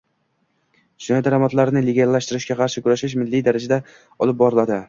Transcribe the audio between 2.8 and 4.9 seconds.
kurashish milliy darajada olib boriladi